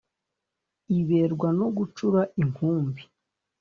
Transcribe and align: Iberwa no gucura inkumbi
Iberwa 0.99 1.49
no 1.59 1.67
gucura 1.77 2.21
inkumbi 2.41 3.01